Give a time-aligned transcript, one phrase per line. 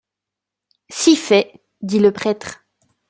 [0.89, 1.61] Si fait!
[1.83, 2.65] dit le prêtre.